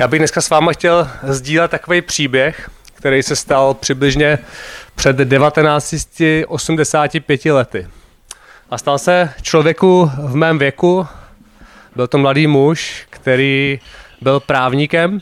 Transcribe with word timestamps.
Já 0.00 0.08
bych 0.08 0.20
dneska 0.20 0.40
s 0.40 0.50
váma 0.50 0.72
chtěl 0.72 1.08
sdílet 1.22 1.70
takový 1.70 2.02
příběh, 2.02 2.70
který 2.94 3.22
se 3.22 3.36
stal 3.36 3.74
přibližně 3.74 4.38
před 4.94 5.16
1985 5.16 7.44
lety. 7.44 7.88
A 8.70 8.78
stal 8.78 8.98
se 8.98 9.32
člověku 9.42 10.10
v 10.18 10.34
mém 10.34 10.58
věku, 10.58 11.06
byl 11.96 12.06
to 12.06 12.18
mladý 12.18 12.46
muž, 12.46 13.06
který 13.10 13.80
byl 14.20 14.40
právníkem 14.40 15.20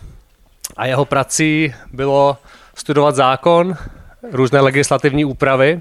a 0.77 0.87
jeho 0.87 1.05
prací 1.05 1.75
bylo 1.93 2.37
studovat 2.75 3.15
zákon, 3.15 3.77
různé 4.33 4.61
legislativní 4.61 5.25
úpravy 5.25 5.81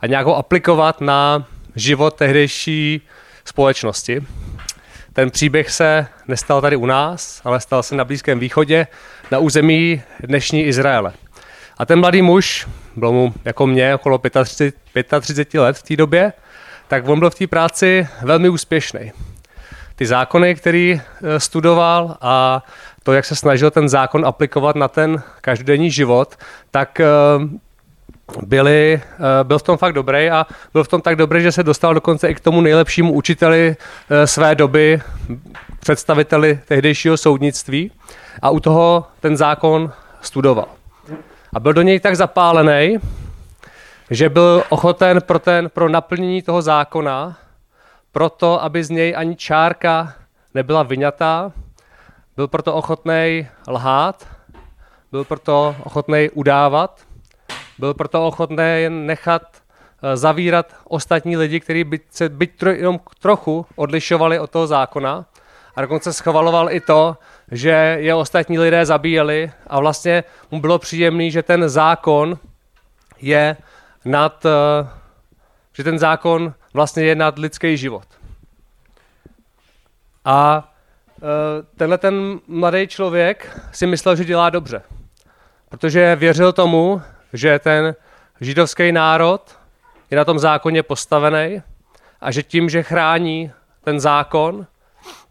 a 0.00 0.06
nějak 0.06 0.26
ho 0.26 0.36
aplikovat 0.36 1.00
na 1.00 1.44
život 1.76 2.14
tehdejší 2.14 3.00
společnosti. 3.44 4.22
Ten 5.20 5.30
příběh 5.30 5.70
se 5.70 6.06
nestal 6.28 6.60
tady 6.60 6.76
u 6.76 6.86
nás, 6.86 7.40
ale 7.44 7.60
stal 7.60 7.82
se 7.82 7.94
na 7.94 8.04
Blízkém 8.04 8.38
východě, 8.38 8.86
na 9.30 9.38
území 9.38 10.02
dnešní 10.20 10.64
Izraele. 10.64 11.12
A 11.78 11.86
ten 11.86 12.00
mladý 12.00 12.22
muž, 12.22 12.68
byl 12.96 13.12
mu 13.12 13.34
jako 13.44 13.66
mě 13.66 13.94
okolo 13.94 14.20
35, 14.44 15.06
35 15.20 15.60
let 15.60 15.78
v 15.78 15.82
té 15.82 15.96
době, 15.96 16.32
tak 16.88 17.08
on 17.08 17.18
byl 17.18 17.30
v 17.30 17.34
té 17.34 17.46
práci 17.46 18.08
velmi 18.22 18.48
úspěšný. 18.48 19.12
Ty 19.96 20.06
zákony, 20.06 20.54
který 20.54 21.00
eh, 21.00 21.40
studoval 21.40 22.16
a 22.20 22.64
to, 23.02 23.12
jak 23.12 23.24
se 23.24 23.36
snažil 23.36 23.70
ten 23.70 23.88
zákon 23.88 24.26
aplikovat 24.26 24.76
na 24.76 24.88
ten 24.88 25.22
každodenní 25.40 25.90
život, 25.90 26.36
tak 26.70 27.00
eh, 27.00 27.06
byli, 28.42 29.00
eh, 29.04 29.44
byl 29.44 29.58
v 29.58 29.62
tom 29.62 29.76
fakt 29.76 29.92
dobrý 29.92 30.30
a 30.30 30.46
byl 30.72 30.84
v 30.84 30.88
tom 30.88 31.00
tak 31.00 31.16
dobrý, 31.16 31.42
že 31.42 31.52
se 31.52 31.62
dostal 31.62 31.94
dokonce 31.94 32.28
i 32.28 32.34
k 32.34 32.40
tomu 32.40 32.60
nejlepšímu 32.60 33.12
učiteli 33.12 33.76
eh, 34.10 34.26
své 34.26 34.54
doby, 34.54 35.00
představiteli 35.80 36.60
tehdejšího 36.68 37.16
soudnictví 37.16 37.90
a 38.42 38.50
u 38.50 38.60
toho 38.60 39.06
ten 39.20 39.36
zákon 39.36 39.92
studoval. 40.20 40.68
A 41.52 41.60
byl 41.60 41.72
do 41.72 41.82
něj 41.82 42.00
tak 42.00 42.16
zapálený, 42.16 42.98
že 44.10 44.28
byl 44.28 44.64
ochoten 44.68 45.20
pro, 45.20 45.38
ten, 45.38 45.70
pro 45.70 45.88
naplnění 45.88 46.42
toho 46.42 46.62
zákona, 46.62 47.36
proto, 48.12 48.62
aby 48.62 48.84
z 48.84 48.90
něj 48.90 49.14
ani 49.16 49.36
čárka 49.36 50.14
nebyla 50.54 50.82
vyňatá, 50.82 51.52
byl 52.36 52.48
proto 52.48 52.74
ochotný 52.74 53.48
lhát, 53.68 54.26
byl 55.12 55.24
proto 55.24 55.76
ochotný 55.84 56.30
udávat, 56.34 57.00
byl 57.80 57.94
proto 57.94 58.26
ochotný 58.26 58.86
nechat 58.88 59.42
eh, 59.42 60.16
zavírat 60.16 60.76
ostatní 60.84 61.36
lidi, 61.36 61.60
kteří 61.60 61.84
by 61.84 62.00
se 62.10 62.28
byť 62.28 62.50
tro, 62.56 62.70
jenom 62.70 63.00
trochu 63.20 63.66
odlišovali 63.76 64.38
od 64.38 64.50
toho 64.50 64.66
zákona. 64.66 65.24
A 65.76 65.80
dokonce 65.80 66.12
schvaloval 66.12 66.70
i 66.70 66.80
to, 66.80 67.16
že 67.50 67.96
je 68.00 68.14
ostatní 68.14 68.58
lidé 68.58 68.86
zabíjeli 68.86 69.50
a 69.66 69.80
vlastně 69.80 70.24
mu 70.50 70.60
bylo 70.60 70.78
příjemný, 70.78 71.30
že 71.30 71.42
ten 71.42 71.68
zákon 71.68 72.38
je 73.20 73.56
nad, 74.04 74.46
eh, 74.46 74.88
že 75.72 75.84
ten 75.84 75.98
zákon 75.98 76.54
vlastně 76.74 77.04
je 77.04 77.14
nad 77.14 77.38
lidský 77.38 77.76
život. 77.76 78.04
A 80.24 80.68
eh, 81.16 81.22
tenhle 81.76 81.98
ten 81.98 82.40
mladý 82.46 82.86
člověk 82.86 83.60
si 83.72 83.86
myslel, 83.86 84.16
že 84.16 84.24
dělá 84.24 84.50
dobře. 84.50 84.82
Protože 85.68 86.16
věřil 86.16 86.52
tomu, 86.52 87.02
že 87.32 87.58
ten 87.58 87.94
židovský 88.40 88.92
národ 88.92 89.58
je 90.10 90.16
na 90.16 90.24
tom 90.24 90.38
zákoně 90.38 90.82
postavený 90.82 91.62
a 92.20 92.30
že 92.30 92.42
tím, 92.42 92.68
že 92.68 92.82
chrání 92.82 93.52
ten 93.84 94.00
zákon, 94.00 94.66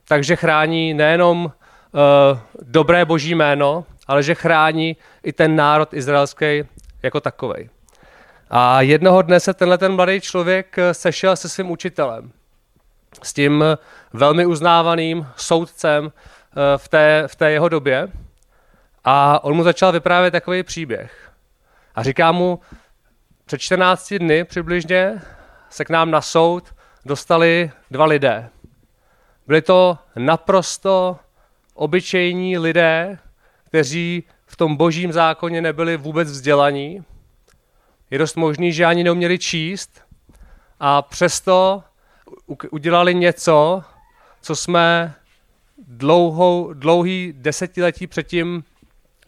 takže 0.07 0.35
chrání 0.35 0.93
nejenom 0.93 1.45
uh, 1.45 1.51
dobré 2.61 3.05
boží 3.05 3.35
jméno, 3.35 3.85
ale 4.07 4.23
že 4.23 4.35
chrání 4.35 4.97
i 5.23 5.33
ten 5.33 5.55
národ 5.55 5.93
izraelský 5.93 6.63
jako 7.03 7.19
takový. 7.21 7.69
A 8.49 8.81
jednoho 8.81 9.21
dne 9.21 9.39
se 9.39 9.53
tenhle 9.53 9.77
ten 9.77 9.95
mladý 9.95 10.21
člověk 10.21 10.77
eh, 10.77 10.93
sešel 10.93 11.35
se 11.35 11.49
svým 11.49 11.71
učitelem, 11.71 12.31
s 13.23 13.33
tím 13.33 13.63
velmi 14.13 14.45
uznávaným 14.45 15.27
soudcem 15.35 16.05
uh, 16.05 16.11
v 16.77 16.87
té, 16.87 17.23
v 17.27 17.35
té 17.35 17.51
jeho 17.51 17.69
době. 17.69 18.07
A 19.05 19.43
on 19.43 19.53
mu 19.53 19.63
začal 19.63 19.91
vyprávět 19.91 20.31
takový 20.31 20.63
příběh. 20.63 21.28
A 21.99 22.03
říká 22.03 22.31
mu, 22.31 22.59
před 23.45 23.57
14 23.57 24.13
dny 24.13 24.43
přibližně 24.43 25.21
se 25.69 25.85
k 25.85 25.89
nám 25.89 26.11
na 26.11 26.21
soud 26.21 26.75
dostali 27.05 27.71
dva 27.91 28.05
lidé. 28.05 28.49
Byli 29.47 29.61
to 29.61 29.97
naprosto 30.15 31.19
obyčejní 31.73 32.57
lidé, 32.57 33.17
kteří 33.65 34.23
v 34.45 34.55
tom 34.55 34.75
božím 34.75 35.11
zákoně 35.11 35.61
nebyli 35.61 35.97
vůbec 35.97 36.31
vzdělaní. 36.31 37.03
Je 38.11 38.17
dost 38.19 38.35
možný, 38.35 38.73
že 38.73 38.85
ani 38.85 39.03
neuměli 39.03 39.39
číst 39.39 40.01
a 40.79 41.01
přesto 41.01 41.83
udělali 42.71 43.15
něco, 43.15 43.83
co 44.41 44.55
jsme 44.55 45.13
dlouhou, 45.87 46.73
dlouhý 46.73 47.33
desetiletí 47.37 48.07
předtím 48.07 48.63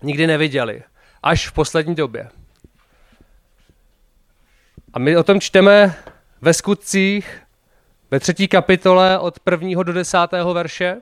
nikdy 0.01 0.27
neviděli. 0.27 0.83
Až 1.23 1.47
v 1.47 1.51
poslední 1.51 1.95
době. 1.95 2.29
A 4.93 4.99
my 4.99 5.17
o 5.17 5.23
tom 5.23 5.39
čteme 5.39 5.95
ve 6.41 6.53
skutcích 6.53 7.41
ve 8.11 8.19
třetí 8.19 8.47
kapitole 8.47 9.19
od 9.19 9.39
prvního 9.39 9.83
do 9.83 9.93
desátého 9.93 10.53
verše. 10.53 11.01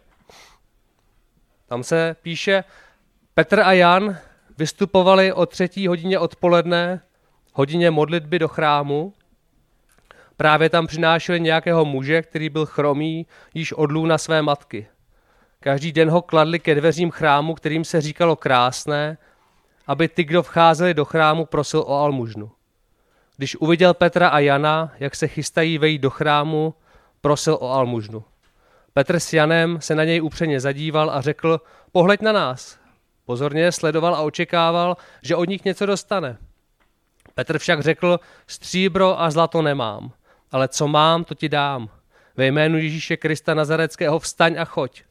Tam 1.67 1.83
se 1.83 2.15
píše, 2.21 2.63
Petr 3.33 3.59
a 3.59 3.71
Jan 3.71 4.17
vystupovali 4.57 5.33
o 5.33 5.45
třetí 5.45 5.87
hodině 5.87 6.19
odpoledne, 6.19 7.01
hodině 7.53 7.91
modlitby 7.91 8.39
do 8.39 8.47
chrámu. 8.47 9.13
Právě 10.37 10.69
tam 10.69 10.87
přinášeli 10.87 11.39
nějakého 11.39 11.85
muže, 11.85 12.21
který 12.21 12.49
byl 12.49 12.65
chromý 12.65 13.27
již 13.53 13.73
od 13.73 13.91
na 13.91 14.17
své 14.17 14.41
matky. 14.41 14.87
Každý 15.59 15.91
den 15.91 16.09
ho 16.09 16.21
kladli 16.21 16.59
ke 16.59 16.75
dveřím 16.75 17.11
chrámu, 17.11 17.53
kterým 17.53 17.83
se 17.83 18.01
říkalo 18.01 18.35
krásné, 18.35 19.17
aby 19.87 20.07
ty, 20.07 20.23
kdo 20.23 20.43
vcházeli 20.43 20.93
do 20.93 21.05
chrámu, 21.05 21.45
prosil 21.45 21.79
o 21.79 21.99
almužnu. 21.99 22.51
Když 23.39 23.55
uviděl 23.55 23.93
Petra 23.93 24.29
a 24.29 24.39
Jana, 24.39 24.91
jak 24.99 25.15
se 25.15 25.27
chystají 25.27 25.77
vejít 25.77 26.01
do 26.01 26.09
chrámu, 26.09 26.73
prosil 27.21 27.57
o 27.61 27.71
almužnu. 27.71 28.23
Petr 28.93 29.19
s 29.19 29.33
Janem 29.33 29.81
se 29.81 29.95
na 29.95 30.03
něj 30.03 30.21
upřeně 30.21 30.59
zadíval 30.59 31.11
a 31.11 31.21
řekl, 31.21 31.61
pohleď 31.91 32.21
na 32.21 32.31
nás. 32.31 32.79
Pozorně 33.25 33.71
sledoval 33.71 34.15
a 34.15 34.21
očekával, 34.21 34.97
že 35.21 35.35
od 35.35 35.49
nich 35.49 35.65
něco 35.65 35.85
dostane. 35.85 36.37
Petr 37.35 37.59
však 37.59 37.81
řekl, 37.81 38.19
stříbro 38.47 39.21
a 39.21 39.31
zlato 39.31 39.61
nemám, 39.61 40.11
ale 40.51 40.67
co 40.67 40.87
mám, 40.87 41.23
to 41.23 41.35
ti 41.35 41.49
dám. 41.49 41.89
Ve 42.37 42.45
jménu 42.45 42.77
Ježíše 42.77 43.17
Krista 43.17 43.53
Nazareckého 43.53 44.19
vstaň 44.19 44.55
a 44.59 44.65
choď. 44.65 45.03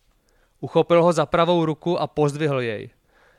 Uchopil 0.60 1.02
ho 1.02 1.12
za 1.12 1.26
pravou 1.26 1.64
ruku 1.64 2.00
a 2.00 2.06
pozdvihl 2.06 2.60
jej. 2.60 2.90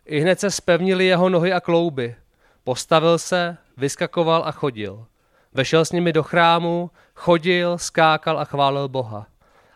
I 0.06 0.20
hned 0.20 0.40
se 0.40 0.52
spevnili 0.52 1.06
jeho 1.06 1.30
nohy 1.30 1.54
a 1.54 1.60
klouby. 1.60 2.16
Postavil 2.64 3.18
se, 3.18 3.58
vyskakoval 3.80 4.44
a 4.46 4.52
chodil. 4.52 5.06
Vešel 5.54 5.86
s 5.86 5.92
nimi 5.92 6.14
do 6.14 6.24
chrámu, 6.24 6.92
chodil, 7.16 7.78
skákal 7.78 8.40
a 8.40 8.46
chválil 8.46 8.88
Boha. 8.88 9.28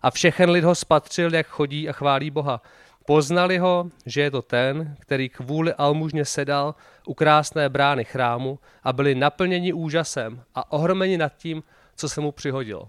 A 0.01 0.11
všechen 0.11 0.49
lid 0.49 0.63
ho 0.63 0.75
spatřil, 0.75 1.33
jak 1.33 1.47
chodí 1.47 1.89
a 1.89 1.93
chválí 1.93 2.31
Boha. 2.31 2.61
Poznali 3.05 3.57
ho, 3.57 3.89
že 4.05 4.21
je 4.21 4.31
to 4.31 4.41
ten, 4.41 4.95
který 4.99 5.29
kvůli 5.29 5.73
almužně 5.73 6.25
sedal 6.25 6.75
u 7.07 7.13
krásné 7.13 7.69
brány 7.69 8.05
chrámu 8.05 8.59
a 8.83 8.93
byli 8.93 9.15
naplněni 9.15 9.73
úžasem 9.73 10.43
a 10.55 10.71
ohromeni 10.71 11.17
nad 11.17 11.35
tím, 11.37 11.63
co 11.95 12.09
se 12.09 12.21
mu 12.21 12.31
přihodilo. 12.31 12.87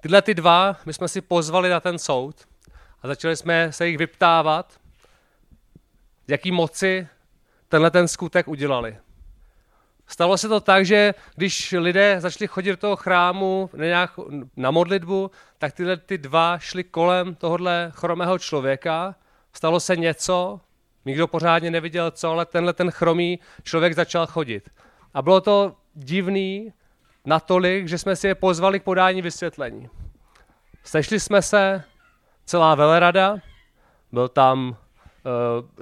Tyhle 0.00 0.22
ty 0.22 0.34
dva 0.34 0.76
my 0.86 0.92
jsme 0.92 1.08
si 1.08 1.20
pozvali 1.20 1.68
na 1.68 1.80
ten 1.80 1.98
soud 1.98 2.36
a 3.02 3.08
začali 3.08 3.36
jsme 3.36 3.72
se 3.72 3.88
jich 3.88 3.98
vyptávat, 3.98 4.80
jaký 6.28 6.52
moci 6.52 7.08
tenhle 7.68 7.90
ten 7.90 8.08
skutek 8.08 8.48
udělali. 8.48 8.98
Stalo 10.08 10.38
se 10.38 10.48
to 10.48 10.60
tak, 10.60 10.86
že 10.86 11.14
když 11.36 11.72
lidé 11.78 12.16
začali 12.20 12.48
chodit 12.48 12.70
do 12.70 12.76
toho 12.76 12.96
chrámu 12.96 13.70
na, 13.72 13.84
nějak, 13.84 14.10
na 14.56 14.70
modlitbu, 14.70 15.30
tak 15.58 15.72
tyhle 15.72 15.96
ty 15.96 16.18
dva 16.18 16.58
šli 16.58 16.84
kolem 16.84 17.34
tohohle 17.34 17.92
chromého 17.94 18.38
člověka. 18.38 19.14
Stalo 19.52 19.80
se 19.80 19.96
něco, 19.96 20.60
nikdo 21.04 21.26
pořádně 21.26 21.70
neviděl 21.70 22.10
co, 22.10 22.30
ale 22.30 22.46
tenhle 22.46 22.72
ten 22.72 22.90
chromý 22.90 23.38
člověk 23.62 23.94
začal 23.94 24.26
chodit. 24.26 24.70
A 25.14 25.22
bylo 25.22 25.40
to 25.40 25.76
divný 25.94 26.72
natolik, 27.24 27.88
že 27.88 27.98
jsme 27.98 28.16
si 28.16 28.26
je 28.26 28.34
pozvali 28.34 28.80
k 28.80 28.82
podání 28.82 29.22
vysvětlení. 29.22 29.88
Sešli 30.84 31.20
jsme 31.20 31.42
se, 31.42 31.84
celá 32.44 32.74
velerada, 32.74 33.36
byl 34.12 34.28
tam 34.28 34.68
uh, 34.68 34.76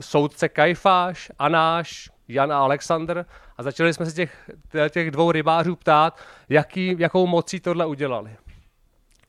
soudce 0.01 0.49
Kajfáš, 0.49 1.33
Anáš, 1.39 2.11
Jan 2.29 2.53
a 2.53 2.59
Alexander 2.59 3.27
a 3.57 3.63
začali 3.63 3.95
jsme 3.95 4.07
se 4.07 4.13
těch, 4.13 4.51
těch 4.91 5.11
dvou 5.11 5.33
rybářů 5.33 5.77
ptát, 5.77 6.21
jaký, 6.49 6.97
jakou 6.99 7.27
mocí 7.27 7.61
tohle 7.61 7.87
udělali. 7.87 8.37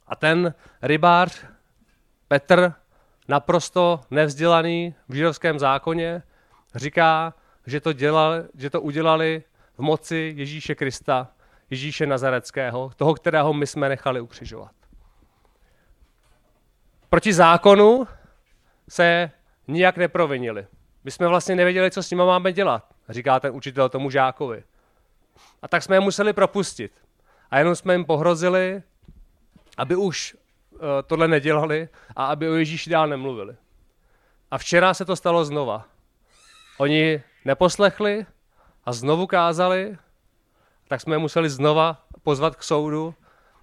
A 0.08 0.16
ten 0.16 0.54
rybář 0.82 1.46
Petr 2.28 2.74
naprosto 3.28 4.02
nevzdělaný 4.12 4.96
v 5.10 5.14
židovském 5.14 5.60
zákoně, 5.60 6.24
říká, 6.76 7.34
že 7.66 7.82
to, 7.82 7.94
dělali, 7.94 8.44
že 8.56 8.70
to 8.70 8.82
udělali 8.82 9.44
v 9.78 9.80
moci 9.80 10.34
Ježíše 10.36 10.76
Krista, 10.76 11.28
Ježíše 11.70 12.06
Nazareckého, 12.06 12.92
toho, 12.96 13.14
kterého 13.14 13.54
my 13.54 13.68
jsme 13.68 13.90
nechali 13.90 14.22
ukřižovat. 14.22 14.72
Proti 17.10 17.34
zákonu 17.34 18.08
se 18.90 19.32
nijak 19.68 19.98
neprovinili. 19.98 20.68
My 21.08 21.12
jsme 21.12 21.28
vlastně 21.28 21.56
nevěděli, 21.56 21.92
co 21.92 22.04
s 22.04 22.12
nimi 22.12 22.24
máme 22.26 22.54
dělat, 22.54 22.86
říká 23.10 23.40
ten 23.40 23.56
učitel 23.56 23.90
tomu 23.90 24.10
žákovi. 24.10 24.64
A 25.62 25.68
tak 25.68 25.84
jsme 25.84 25.96
je 25.96 26.00
museli 26.00 26.34
propustit. 26.34 26.92
A 27.52 27.58
jenom 27.58 27.76
jsme 27.76 27.94
jim 27.94 28.06
pohrozili, 28.06 28.84
aby 29.78 29.96
už 29.96 30.36
uh, 30.72 30.80
tohle 31.06 31.28
nedělali 31.28 31.90
a 32.16 32.26
aby 32.26 32.50
o 32.50 32.54
Ježíši 32.54 32.90
dál 32.90 33.08
nemluvili. 33.08 33.56
A 34.52 34.58
včera 34.58 34.94
se 34.94 35.06
to 35.06 35.16
stalo 35.16 35.46
znova. 35.46 35.86
Oni 36.78 37.24
neposlechli 37.46 38.26
a 38.86 38.94
znovu 38.94 39.28
kázali, 39.28 39.98
tak 40.88 41.02
jsme 41.02 41.16
je 41.16 41.20
museli 41.20 41.50
znova 41.50 42.06
pozvat 42.24 42.56
k 42.56 42.64
soudu 42.64 43.16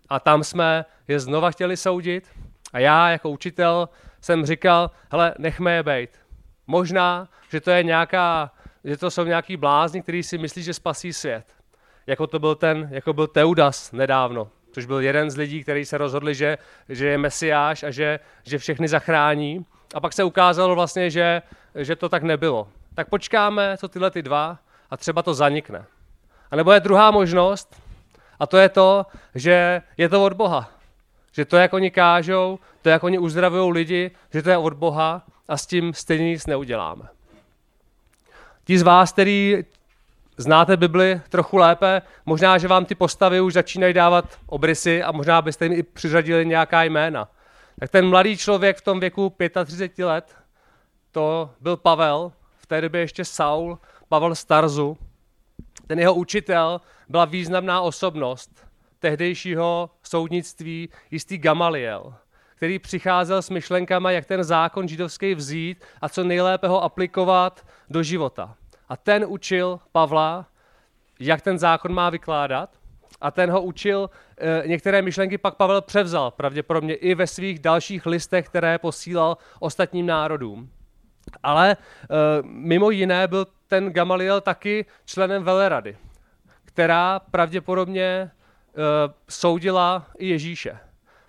a 0.09 0.21
tam 0.21 0.45
jsme 0.45 0.85
je 1.09 1.21
znova 1.21 1.51
chtěli 1.51 1.77
soudit. 1.77 2.31
A 2.73 2.79
já 2.79 3.11
jako 3.11 3.31
učitel 3.31 3.89
jsem 4.21 4.47
říkal, 4.47 4.91
hele, 5.11 5.35
nechme 5.39 5.73
je 5.73 5.83
být. 5.83 6.24
Možná, 6.67 7.29
že 7.49 7.61
to 7.61 7.71
je 7.71 7.83
nějaká, 7.83 8.51
že 8.85 8.97
to 8.97 9.11
jsou 9.11 9.25
nějaký 9.25 9.57
blázni, 9.57 10.03
kteří 10.03 10.23
si 10.23 10.39
myslí, 10.39 10.63
že 10.63 10.75
spasí 10.75 11.13
svět. 11.13 11.45
Jako 12.07 12.27
to 12.27 12.39
byl 12.39 12.55
ten, 12.55 12.89
jako 12.91 13.13
byl 13.13 13.27
Teudas 13.27 13.93
nedávno, 13.93 14.49
což 14.73 14.87
byl 14.87 15.01
jeden 15.01 15.31
z 15.31 15.37
lidí, 15.37 15.63
kteří 15.63 15.85
se 15.85 15.99
rozhodli, 15.99 16.35
že, 16.35 16.59
že 16.89 17.07
je 17.07 17.19
mesiáš 17.19 17.83
a 17.83 17.91
že, 17.91 18.21
že 18.43 18.59
všechny 18.59 18.89
zachrání. 18.89 19.67
A 19.95 20.01
pak 20.01 20.13
se 20.13 20.25
ukázalo 20.25 20.75
vlastně, 20.75 21.11
že, 21.11 21.43
že 21.75 21.97
to 21.97 22.09
tak 22.09 22.23
nebylo. 22.23 22.69
Tak 22.95 23.09
počkáme, 23.09 23.77
co 23.79 23.89
tyhle 23.89 24.11
ty 24.11 24.23
dva 24.23 24.59
a 24.91 24.97
třeba 24.97 25.23
to 25.23 25.35
zanikne. 25.35 25.85
A 26.51 26.57
nebo 26.57 26.73
je 26.73 26.81
druhá 26.81 27.11
možnost, 27.11 27.85
a 28.41 28.47
to 28.47 28.57
je 28.57 28.69
to, 28.69 29.07
že 29.35 29.83
je 29.97 30.09
to 30.09 30.25
od 30.25 30.33
Boha. 30.33 30.71
Že 31.33 31.45
to, 31.45 31.57
jak 31.57 31.73
oni 31.73 31.91
kážou, 31.91 32.59
to, 32.83 32.89
jak 32.89 33.05
oni 33.05 33.19
uzdravují 33.19 33.73
lidi, 33.73 34.11
že 34.33 34.43
to 34.43 34.51
je 34.51 34.57
od 34.57 34.73
Boha 34.75 35.27
a 35.49 35.57
s 35.57 35.67
tím 35.67 35.95
stejně 35.95 36.31
nic 36.31 36.47
neuděláme. 36.47 37.09
Ti 38.65 38.79
z 38.79 38.83
vás, 38.83 39.13
který 39.13 39.65
znáte 40.37 40.77
Bibli 40.77 41.21
trochu 41.29 41.57
lépe, 41.57 42.03
možná, 42.27 42.59
že 42.59 42.69
vám 42.69 42.85
ty 42.85 42.95
postavy 42.95 43.41
už 43.41 43.53
začínají 43.53 43.95
dávat 43.95 44.39
obrysy 44.47 45.03
a 45.03 45.13
možná 45.13 45.43
byste 45.43 45.65
jim 45.65 45.73
i 45.73 45.83
přiřadili 45.83 46.47
nějaká 46.47 46.83
jména. 46.83 47.29
Tak 47.81 47.91
ten 47.91 48.09
mladý 48.09 48.37
člověk 48.37 48.77
v 48.77 48.83
tom 48.83 49.01
věku 49.01 49.35
35 49.65 50.05
let, 50.05 50.35
to 51.13 51.51
byl 51.61 51.77
Pavel, 51.77 52.33
v 52.59 52.67
té 52.67 52.81
době 52.81 53.01
ještě 53.01 53.25
Saul, 53.25 53.79
Pavel 54.09 54.35
Starzu. 54.35 54.99
Ten 55.87 55.99
jeho 55.99 56.15
učitel 56.15 56.81
byla 57.09 57.25
významná 57.25 57.81
osobnost 57.81 58.67
tehdejšího 58.99 59.91
soudnictví, 60.03 60.89
jistý 61.11 61.39
Gamaliel, 61.39 62.15
který 62.65 62.79
přicházel 62.79 63.43
s 63.43 63.51
myšlenkama, 63.51 64.11
jak 64.11 64.25
ten 64.25 64.45
zákon 64.45 64.89
židovský 64.89 65.35
vzít 65.35 65.85
a 66.01 66.09
co 66.09 66.25
nejlépe 66.25 66.69
ho 66.69 66.83
aplikovat 66.83 67.67
do 67.91 68.03
života. 68.03 68.55
A 68.89 68.97
ten 68.97 69.25
učil 69.29 69.81
Pavla, 69.93 70.47
jak 71.21 71.43
ten 71.43 71.59
zákon 71.59 71.95
má 71.95 72.11
vykládat. 72.11 72.71
A 73.21 73.31
ten 73.31 73.51
ho 73.51 73.63
učil, 73.63 74.11
e, 74.39 74.69
některé 74.69 75.03
myšlenky 75.03 75.39
pak 75.39 75.55
Pavel 75.55 75.83
převzal, 75.83 76.31
pravděpodobně 76.31 76.95
i 76.95 77.15
ve 77.15 77.27
svých 77.27 77.59
dalších 77.59 78.07
listech, 78.07 78.47
které 78.47 78.79
posílal 78.79 79.37
ostatním 79.61 80.07
národům. 80.07 80.71
Ale 81.43 81.71
e, 81.71 81.77
mimo 82.43 82.91
jiné 82.91 83.29
byl 83.29 83.47
ten 83.69 83.93
Gamaliel 83.93 84.41
taky 84.41 84.87
členem 85.05 85.43
velerady, 85.45 85.97
která 86.65 87.21
pravděpodobně 87.21 88.05
e, 88.05 88.31
soudila 89.29 90.07
i 90.19 90.29
Ježíše. 90.29 90.79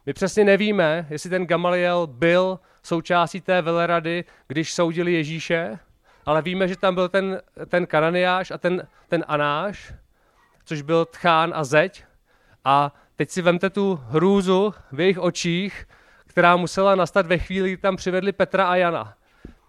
My 0.06 0.13
přesně 0.13 0.44
nevíme, 0.44 1.07
jestli 1.10 1.30
ten 1.30 1.46
Gamaliel 1.46 2.07
byl 2.07 2.60
součástí 2.84 3.42
té 3.42 3.62
velerady, 3.62 4.24
když 4.48 4.74
soudili 4.74 5.13
Ježíše, 5.13 5.80
ale 6.25 6.42
víme, 6.42 6.68
že 6.68 6.78
tam 6.78 6.96
byl 6.96 7.10
ten, 7.10 7.42
ten 7.68 7.88
Kananiáš 7.88 8.52
a 8.52 8.57
ten, 8.57 8.88
ten 9.07 9.25
Anáš, 9.28 9.94
což 10.66 10.81
byl 10.81 11.06
Tchán 11.06 11.52
a 11.56 11.63
Zeď. 11.63 12.04
A 12.66 12.96
teď 13.16 13.30
si 13.30 13.42
vemte 13.42 13.69
tu 13.69 14.00
hrůzu 14.07 14.74
v 14.92 15.00
jejich 15.00 15.19
očích, 15.19 15.88
která 16.28 16.56
musela 16.56 16.96
nastat 16.96 17.25
ve 17.25 17.38
chvíli, 17.38 17.69
kdy 17.69 17.78
tam 17.78 17.96
přivedli 17.96 18.31
Petra 18.31 18.68
a 18.68 18.75
Jana. 18.75 19.13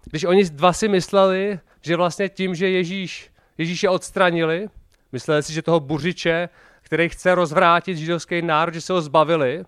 Když 0.05 0.23
oni 0.23 0.49
dva 0.49 0.73
si 0.73 0.87
mysleli, 0.87 1.59
že 1.81 1.95
vlastně 1.95 2.29
tím, 2.29 2.55
že 2.55 2.69
Ježíš, 2.69 3.31
Ježíše 3.57 3.89
odstranili, 3.89 4.69
mysleli 5.11 5.43
si, 5.43 5.53
že 5.53 5.61
toho 5.61 5.79
buřiče, 5.79 6.49
který 6.81 7.09
chce 7.09 7.35
rozvrátit 7.35 7.97
židovský 7.97 8.41
národ, 8.41 8.73
že 8.73 8.81
se 8.81 8.93
ho 8.93 9.01
zbavili, 9.01 9.65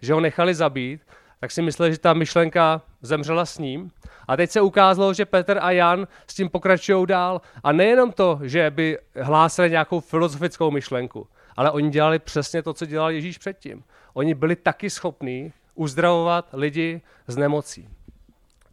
že 0.00 0.12
ho 0.12 0.20
nechali 0.20 0.54
zabít, 0.54 1.00
tak 1.40 1.50
si 1.50 1.62
mysleli, 1.62 1.92
že 1.92 1.98
ta 1.98 2.12
myšlenka 2.12 2.82
zemřela 3.02 3.46
s 3.46 3.58
ním. 3.58 3.90
A 4.28 4.36
teď 4.36 4.50
se 4.50 4.60
ukázalo, 4.60 5.14
že 5.14 5.24
Petr 5.24 5.58
a 5.60 5.70
Jan 5.70 6.08
s 6.26 6.34
tím 6.34 6.48
pokračují 6.48 7.06
dál. 7.06 7.40
A 7.64 7.72
nejenom 7.72 8.12
to, 8.12 8.40
že 8.42 8.70
by 8.70 8.98
hlásili 9.20 9.70
nějakou 9.70 10.00
filozofickou 10.00 10.70
myšlenku, 10.70 11.28
ale 11.56 11.70
oni 11.70 11.90
dělali 11.90 12.18
přesně 12.18 12.62
to, 12.62 12.74
co 12.74 12.86
dělal 12.86 13.10
Ježíš 13.10 13.38
předtím. 13.38 13.84
Oni 14.14 14.34
byli 14.34 14.56
taky 14.56 14.90
schopní 14.90 15.52
uzdravovat 15.74 16.48
lidi 16.52 17.00
z 17.26 17.36
nemocí. 17.36 17.88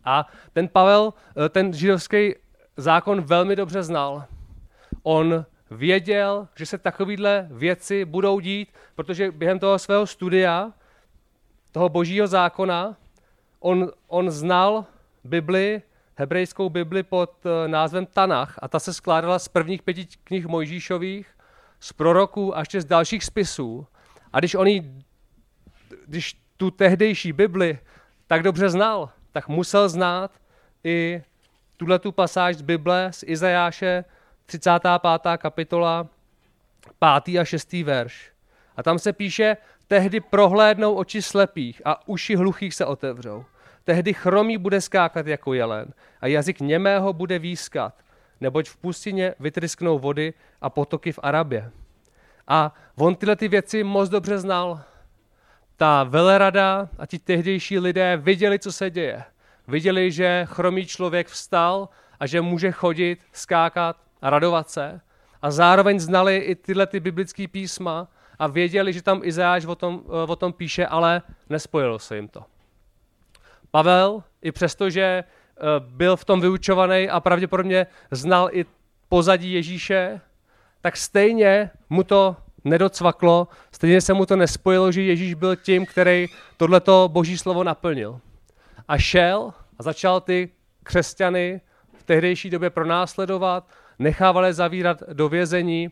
A 0.06 0.28
ten 0.54 0.68
Pavel, 0.68 1.14
eh, 1.46 1.50
ten 1.50 1.74
židovský 1.74 2.36
zákon 2.78 3.22
velmi 3.22 3.56
dobře 3.56 3.84
znal. 3.84 4.26
On 5.04 5.46
věděl, 5.72 6.48
že 6.56 6.66
se 6.66 6.78
takovéhle 6.78 7.48
věci 7.52 8.06
budou 8.06 8.40
dít, 8.40 8.70
protože 8.96 9.32
během 9.32 9.60
toho 9.60 9.80
svého 9.80 10.08
studia, 10.08 10.72
toho 11.78 11.90
božího 11.90 12.28
zákona, 12.28 12.98
on, 13.60 13.92
on 14.08 14.32
znal 14.32 14.86
Bibli, 15.24 15.82
hebrejskou 16.16 16.70
Bibli 16.70 17.04
pod 17.04 17.32
eh, 17.46 17.68
názvem 17.68 18.06
Tanach 18.06 18.60
a 18.62 18.68
ta 18.68 18.80
se 18.80 18.94
skládala 18.94 19.40
z 19.40 19.48
prvních 19.48 19.82
pěti 19.82 20.08
knih 20.24 20.46
Mojžíšových, 20.46 21.30
z 21.80 21.94
proroků 21.94 22.58
a 22.58 22.60
ještě 22.60 22.82
z 22.82 22.86
dalších 22.86 23.24
spisů. 23.24 23.88
A 24.34 24.40
když 24.40 24.56
on 24.56 24.68
když 26.06 26.42
tu 26.58 26.72
tehdejší 26.72 27.34
Bibli 27.34 27.80
tak 28.28 28.44
dobře 28.44 28.70
znal, 28.70 29.10
tak 29.32 29.48
musel 29.48 29.90
znát 29.90 30.32
i 30.84 31.24
tuhle 31.78 32.00
tu 32.00 32.12
pasáž 32.12 32.56
z 32.58 32.62
Bible 32.62 33.14
z 33.14 33.24
Izajáše 33.28 34.06
35. 34.46 35.38
kapitola 35.38 36.08
5. 37.24 37.38
a 37.38 37.46
6. 37.46 37.74
verš. 37.74 38.32
A 38.78 38.84
tam 38.84 39.00
se 39.00 39.14
píše, 39.14 39.58
tehdy 39.88 40.20
prohlédnou 40.20 40.94
oči 40.94 41.22
slepých 41.22 41.82
a 41.86 42.08
uši 42.08 42.36
hluchých 42.36 42.76
se 42.76 42.86
otevřou. 42.86 43.46
Tehdy 43.84 44.14
chromý 44.14 44.58
bude 44.58 44.82
skákat 44.82 45.28
jako 45.28 45.54
jelen 45.54 45.94
a 46.22 46.28
jazyk 46.28 46.60
němého 46.60 47.14
bude 47.14 47.40
výskat, 47.40 47.94
neboť 48.42 48.70
v 48.70 48.78
pustině 48.78 49.34
vytrysknou 49.40 50.00
vody 50.00 50.34
a 50.62 50.70
potoky 50.70 51.12
v 51.12 51.20
Arabě. 51.24 51.72
A 52.48 52.76
on 52.96 53.16
tyhle 53.16 53.36
ty 53.36 53.48
věci 53.48 53.84
moc 53.84 54.10
dobře 54.10 54.38
znal. 54.38 54.82
Ta 55.78 56.04
velerada 56.04 56.90
a 56.98 57.06
ti 57.06 57.20
tehdejší 57.20 57.80
lidé 57.80 58.18
viděli, 58.18 58.60
co 58.60 58.72
se 58.72 58.90
děje. 58.90 59.24
Viděli, 59.68 60.12
že 60.12 60.48
chromý 60.50 60.86
člověk 60.86 61.28
vstal 61.28 61.90
a 62.20 62.28
že 62.28 62.42
může 62.42 62.72
chodit, 62.72 63.20
skákat 63.34 63.98
a 64.22 64.30
radovat 64.30 64.70
se. 64.70 65.02
A 65.42 65.52
zároveň 65.52 66.00
znali 66.00 66.38
i 66.38 66.56
tyhle 66.56 66.88
ty 66.88 67.00
biblické 67.00 67.48
písma 67.48 68.08
a 68.40 68.48
věděli, 68.48 68.94
že 68.94 69.02
tam 69.02 69.22
Izajáš 69.24 69.66
o 69.66 69.76
tom, 69.76 70.04
o 70.28 70.36
tom 70.36 70.54
píše, 70.54 70.86
ale 70.86 71.22
nespojilo 71.50 72.00
se 72.00 72.16
jim 72.16 72.28
to. 72.28 72.44
Pavel, 73.72 74.24
i 74.42 74.52
přesto, 74.52 74.90
že 74.90 75.02
eh, 75.02 75.64
byl 75.80 76.16
v 76.16 76.26
tom 76.26 76.42
vyučovaný 76.42 77.10
a 77.10 77.20
pravděpodobně 77.20 77.88
znal 78.12 78.50
i 78.52 78.66
pozadí 79.10 79.54
Ježíše, 79.54 80.22
tak 80.82 80.98
stejně 80.98 81.70
mu 81.90 82.04
to 82.04 82.36
nedocvaklo, 82.64 83.48
stejně 83.72 84.02
se 84.02 84.14
mu 84.14 84.26
to 84.26 84.36
nespojilo, 84.36 84.92
že 84.92 85.02
Ježíš 85.02 85.34
byl 85.34 85.56
tím, 85.56 85.86
který 85.86 86.28
tohleto 86.58 87.10
boží 87.12 87.38
slovo 87.38 87.64
naplnil. 87.64 88.20
A 88.88 88.98
šel 88.98 89.54
a 89.80 89.84
začal 89.84 90.22
ty 90.22 90.50
křesťany 90.84 91.62
v 91.94 92.04
tehdejší 92.04 92.50
době 92.50 92.70
pronásledovat, 92.70 93.70
nechával 94.00 94.46
je 94.46 94.54
zavírat 94.54 95.04
do 95.14 95.30
vězení, 95.30 95.90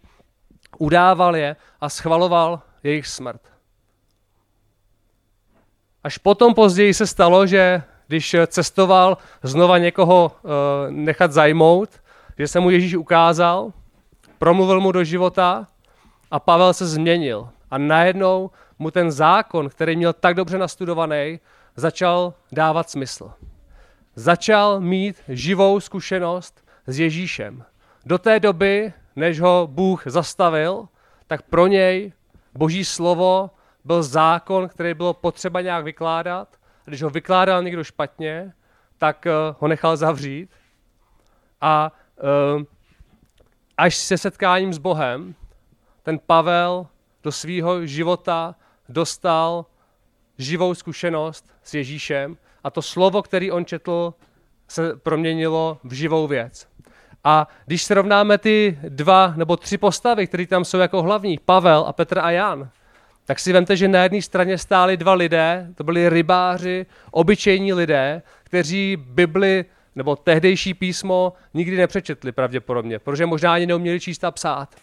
udával 0.77 1.35
je 1.35 1.55
a 1.81 1.89
schvaloval 1.89 2.61
jejich 2.83 3.07
smrt. 3.07 3.41
Až 6.03 6.17
potom 6.17 6.53
později 6.53 6.93
se 6.93 7.07
stalo, 7.07 7.47
že 7.47 7.83
když 8.07 8.35
cestoval 8.47 9.17
znova 9.43 9.77
někoho 9.77 10.31
uh, 10.43 10.51
nechat 10.89 11.31
zajmout, 11.31 11.89
že 12.37 12.47
se 12.47 12.59
mu 12.59 12.69
Ježíš 12.69 12.95
ukázal, 12.95 13.73
promluvil 14.37 14.81
mu 14.81 14.91
do 14.91 15.03
života 15.03 15.67
a 16.31 16.39
Pavel 16.39 16.73
se 16.73 16.87
změnil. 16.87 17.49
A 17.71 17.77
najednou 17.77 18.51
mu 18.79 18.91
ten 18.91 19.11
zákon, 19.11 19.69
který 19.69 19.95
měl 19.95 20.13
tak 20.13 20.35
dobře 20.35 20.57
nastudovaný, 20.57 21.39
začal 21.75 22.33
dávat 22.51 22.89
smysl. 22.89 23.31
začal 24.15 24.81
mít 24.81 25.15
živou 25.27 25.79
zkušenost 25.79 26.63
s 26.87 26.99
Ježíšem. 26.99 27.63
Do 28.05 28.17
té 28.17 28.39
doby, 28.39 28.93
než 29.15 29.39
ho 29.39 29.67
Bůh 29.71 30.03
zastavil, 30.05 30.87
tak 31.27 31.41
pro 31.41 31.67
něj 31.67 32.13
Boží 32.53 32.85
slovo 32.85 33.49
byl 33.83 34.03
zákon, 34.03 34.69
který 34.69 34.93
bylo 34.93 35.13
potřeba 35.13 35.61
nějak 35.61 35.83
vykládat. 35.83 36.57
Když 36.85 37.01
ho 37.01 37.09
vykládal 37.09 37.63
někdo 37.63 37.83
špatně, 37.83 38.53
tak 38.97 39.25
uh, 39.25 39.55
ho 39.59 39.67
nechal 39.67 39.97
zavřít. 39.97 40.49
A 41.61 41.91
uh, 42.55 42.63
až 43.77 43.95
se 43.95 44.17
setkáním 44.17 44.73
s 44.73 44.77
Bohem, 44.77 45.35
ten 46.03 46.19
Pavel 46.19 46.87
do 47.23 47.31
svého 47.31 47.85
života 47.85 48.55
dostal 48.89 49.65
živou 50.37 50.73
zkušenost 50.73 51.53
s 51.63 51.73
Ježíšem 51.73 52.37
a 52.63 52.69
to 52.69 52.81
slovo, 52.81 53.21
který 53.21 53.51
on 53.51 53.65
četl, 53.65 54.13
se 54.67 54.95
proměnilo 54.95 55.79
v 55.83 55.93
živou 55.93 56.27
věc. 56.27 56.67
A 57.27 57.47
když 57.65 57.83
srovnáme 57.83 58.37
ty 58.37 58.79
dva 58.81 59.33
nebo 59.35 59.57
tři 59.57 59.77
postavy, 59.77 60.27
které 60.27 60.47
tam 60.47 60.65
jsou 60.65 60.77
jako 60.77 61.01
hlavní, 61.01 61.39
Pavel 61.45 61.85
a 61.87 61.93
Petr 61.93 62.19
a 62.19 62.31
Jan, 62.31 62.69
tak 63.25 63.39
si 63.39 63.53
vemte, 63.53 63.77
že 63.77 63.87
na 63.87 64.03
jedné 64.03 64.21
straně 64.21 64.57
stáli 64.57 64.97
dva 64.97 65.13
lidé, 65.13 65.67
to 65.75 65.83
byli 65.83 66.09
rybáři, 66.09 66.85
obyčejní 67.11 67.73
lidé, 67.73 68.21
kteří 68.43 68.97
Bibli 68.99 69.65
nebo 69.95 70.15
tehdejší 70.15 70.73
písmo 70.73 71.33
nikdy 71.53 71.77
nepřečetli 71.77 72.31
pravděpodobně, 72.31 72.99
protože 72.99 73.25
možná 73.25 73.53
ani 73.53 73.65
neuměli 73.65 73.99
číst 73.99 74.23
a 74.23 74.31
psát. 74.31 74.75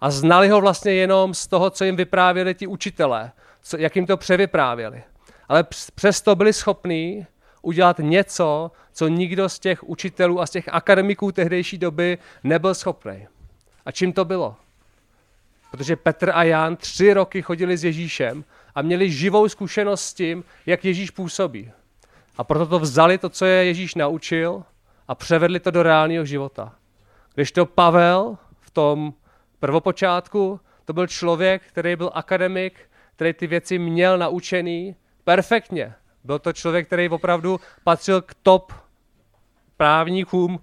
A 0.00 0.10
znali 0.10 0.48
ho 0.48 0.60
vlastně 0.60 0.92
jenom 0.92 1.34
z 1.34 1.46
toho, 1.46 1.70
co 1.70 1.84
jim 1.84 1.96
vyprávěli 1.96 2.54
ti 2.54 2.66
učitelé, 2.66 3.32
co, 3.62 3.76
jak 3.76 3.96
jim 3.96 4.06
to 4.06 4.16
převyprávěli. 4.16 5.02
Ale 5.48 5.64
přesto 5.94 6.36
byli 6.36 6.52
schopní 6.52 7.26
udělat 7.64 7.98
něco, 7.98 8.70
co 8.92 9.08
nikdo 9.08 9.48
z 9.48 9.58
těch 9.58 9.84
učitelů 9.84 10.40
a 10.40 10.46
z 10.46 10.50
těch 10.50 10.68
akademiků 10.68 11.32
tehdejší 11.32 11.78
doby 11.78 12.18
nebyl 12.44 12.74
schopný. 12.74 13.26
A 13.86 13.90
čím 13.90 14.12
to 14.12 14.24
bylo? 14.24 14.56
Protože 15.70 15.96
Petr 15.96 16.30
a 16.34 16.42
Jan 16.42 16.76
tři 16.76 17.12
roky 17.12 17.42
chodili 17.42 17.76
s 17.76 17.84
Ježíšem 17.84 18.44
a 18.74 18.82
měli 18.82 19.10
živou 19.10 19.48
zkušenost 19.48 20.04
s 20.04 20.14
tím, 20.14 20.44
jak 20.66 20.84
Ježíš 20.84 21.10
působí. 21.10 21.70
A 22.38 22.44
proto 22.44 22.66
to 22.66 22.78
vzali, 22.78 23.18
to, 23.18 23.28
co 23.28 23.44
je 23.44 23.64
Ježíš 23.64 23.94
naučil, 23.94 24.62
a 25.08 25.14
převedli 25.14 25.60
to 25.60 25.70
do 25.70 25.82
reálného 25.82 26.24
života. 26.24 26.74
Když 27.34 27.52
to 27.52 27.66
Pavel 27.66 28.38
v 28.60 28.70
tom 28.70 29.14
prvopočátku, 29.60 30.60
to 30.84 30.92
byl 30.92 31.06
člověk, 31.06 31.62
který 31.62 31.96
byl 31.96 32.10
akademik, 32.14 32.90
který 33.16 33.32
ty 33.32 33.46
věci 33.46 33.78
měl 33.78 34.18
naučený 34.18 34.96
perfektně. 35.24 35.94
Byl 36.24 36.38
to 36.38 36.52
člověk, 36.52 36.86
který 36.86 37.08
opravdu 37.08 37.60
patřil 37.84 38.22
k 38.22 38.34
top 38.42 38.72
právníkům 39.76 40.60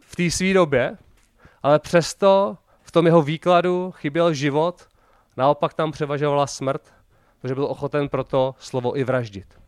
v 0.00 0.16
té 0.16 0.30
své 0.30 0.54
době, 0.54 0.96
ale 1.62 1.78
přesto 1.78 2.58
v 2.82 2.92
tom 2.92 3.06
jeho 3.06 3.22
výkladu 3.22 3.90
chyběl 3.90 4.34
život, 4.34 4.88
naopak 5.36 5.74
tam 5.74 5.92
převažovala 5.92 6.46
smrt, 6.46 6.94
protože 7.40 7.54
byl 7.54 7.64
ochoten 7.64 8.08
pro 8.08 8.24
to 8.24 8.54
slovo 8.58 8.98
i 8.98 9.04
vraždit. 9.04 9.60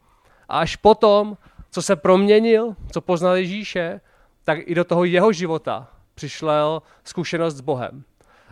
A 0.48 0.58
až 0.58 0.76
potom, 0.76 1.36
co 1.70 1.82
se 1.82 1.96
proměnil, 1.96 2.76
co 2.92 3.00
poznal 3.00 3.36
Ježíše, 3.36 4.00
tak 4.44 4.58
i 4.62 4.74
do 4.74 4.84
toho 4.84 5.04
jeho 5.04 5.32
života 5.32 5.88
přišel 6.14 6.82
zkušenost 7.04 7.54
s 7.54 7.60
Bohem. 7.60 8.04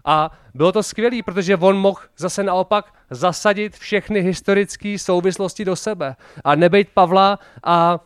A 0.05 0.31
bylo 0.55 0.73
to 0.73 0.83
skvělé, 0.83 1.23
protože 1.25 1.57
on 1.57 1.77
mohl 1.77 2.01
zase 2.17 2.43
naopak 2.43 2.95
zasadit 3.11 3.77
všechny 3.77 4.21
historické 4.21 4.99
souvislosti 4.99 5.65
do 5.65 5.77
sebe 5.77 6.17
a 6.45 6.55
nebejt 6.55 6.89
Pavla 6.95 7.39
a 7.65 8.01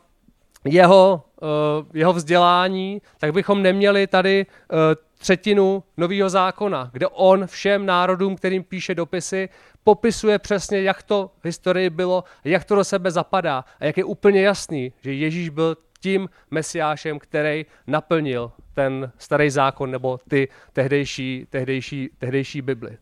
jeho, 0.65 1.23
uh, 1.43 1.49
jeho 1.95 2.13
vzdělání, 2.13 3.03
tak 3.19 3.33
bychom 3.33 3.63
neměli 3.63 4.07
tady 4.07 4.47
uh, 4.47 4.79
třetinu 5.19 5.83
nového 5.97 6.29
zákona, 6.29 6.91
kde 6.93 7.09
on 7.09 7.47
všem 7.47 7.87
národům, 7.87 8.37
kterým 8.37 8.65
píše 8.65 8.95
dopisy, 8.95 9.49
popisuje 9.85 10.39
přesně, 10.39 10.83
jak 10.83 11.03
to 11.03 11.31
v 11.41 11.45
historii 11.45 11.91
bylo, 11.91 12.25
jak 12.45 12.65
to 12.65 12.75
do 12.75 12.85
sebe 12.85 13.11
zapadá 13.11 13.65
a 13.81 13.85
jak 13.85 13.97
je 13.97 14.05
úplně 14.05 14.43
jasný, 14.43 14.93
že 15.01 15.13
Ježíš 15.13 15.49
byl 15.49 15.77
tím 16.01 16.29
mesiášem, 16.51 17.19
který 17.19 17.67
naplnil 17.87 18.53
ten 18.77 19.13
starý 19.19 19.51
zákon 19.51 19.91
nebo 19.91 20.19
ty 20.29 20.49
tehdejší, 20.73 21.47
tehdejší, 21.51 22.11
tehdejší 22.19 22.63
Bibli. 22.63 22.99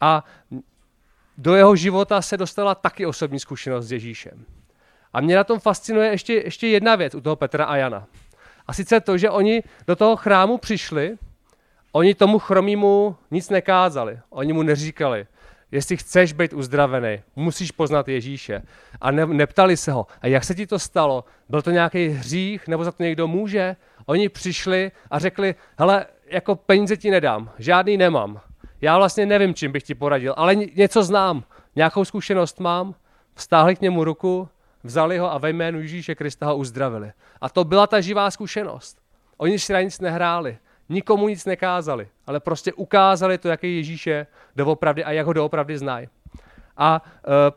A 0.00 0.24
do 1.38 1.54
jeho 1.54 1.76
života 1.76 2.22
se 2.22 2.36
dostala 2.36 2.74
taky 2.74 3.06
osobní 3.06 3.40
zkušenost 3.40 3.86
s 3.86 3.92
Ježíšem. 3.92 4.44
A 5.12 5.20
mě 5.20 5.36
na 5.36 5.44
tom 5.44 5.60
fascinuje 5.60 6.10
ještě, 6.10 6.34
ještě 6.34 6.68
jedna 6.68 6.96
věc 6.96 7.14
u 7.14 7.20
toho 7.20 7.36
Petra 7.36 7.64
a 7.64 7.76
Jana. 7.76 8.06
A 8.66 8.72
sice 8.72 9.00
to, 9.00 9.18
že 9.18 9.30
oni 9.30 9.62
do 9.86 9.96
toho 9.96 10.16
chrámu 10.16 10.58
přišli, 10.58 11.18
oni 11.92 12.14
tomu 12.14 12.38
chromímu 12.38 13.16
nic 13.30 13.50
nekázali. 13.50 14.18
Oni 14.30 14.52
mu 14.52 14.62
neříkali, 14.62 15.26
jestli 15.72 15.96
chceš 15.96 16.32
být 16.32 16.52
uzdravený, 16.52 17.20
musíš 17.36 17.70
poznat 17.70 18.08
Ježíše. 18.08 18.62
A 19.00 19.10
ne, 19.10 19.26
neptali 19.26 19.76
se 19.76 19.92
ho, 19.92 20.06
a 20.20 20.26
jak 20.26 20.44
se 20.44 20.54
ti 20.54 20.66
to 20.66 20.78
stalo? 20.78 21.24
Byl 21.48 21.62
to 21.62 21.70
nějaký 21.70 22.08
hřích, 22.08 22.68
nebo 22.68 22.84
za 22.84 22.92
to 22.92 23.02
někdo 23.02 23.26
může? 23.26 23.76
Oni 24.06 24.28
přišli 24.28 24.92
a 25.10 25.18
řekli, 25.18 25.54
hele, 25.78 26.06
jako 26.26 26.56
peníze 26.56 26.96
ti 26.96 27.10
nedám, 27.10 27.50
žádný 27.58 27.96
nemám. 27.96 28.40
Já 28.80 28.98
vlastně 28.98 29.26
nevím, 29.26 29.54
čím 29.54 29.72
bych 29.72 29.82
ti 29.82 29.94
poradil, 29.94 30.34
ale 30.36 30.54
něco 30.54 31.02
znám, 31.02 31.44
nějakou 31.76 32.04
zkušenost 32.04 32.60
mám. 32.60 32.94
Vstáhli 33.34 33.76
k 33.76 33.80
němu 33.80 34.04
ruku, 34.04 34.48
vzali 34.82 35.18
ho 35.18 35.32
a 35.32 35.38
ve 35.38 35.50
jménu 35.50 35.80
Ježíše 35.80 36.14
Krista 36.14 36.46
ho 36.46 36.56
uzdravili. 36.56 37.12
A 37.40 37.48
to 37.48 37.64
byla 37.64 37.86
ta 37.86 38.00
živá 38.00 38.30
zkušenost. 38.30 38.98
Oni 39.36 39.58
si 39.58 39.72
na 39.72 39.80
nic 39.80 40.00
nehráli, 40.00 40.58
nikomu 40.88 41.28
nic 41.28 41.44
nekázali, 41.44 42.08
ale 42.26 42.40
prostě 42.40 42.72
ukázali 42.72 43.38
to, 43.38 43.48
jaký 43.48 43.76
Ježíš 43.76 44.06
je 44.06 44.26
doopravdy 44.56 45.04
a 45.04 45.12
jak 45.12 45.26
ho 45.26 45.32
doopravdy 45.32 45.78
znají. 45.78 46.08
A 46.76 47.02
e, 47.16 47.52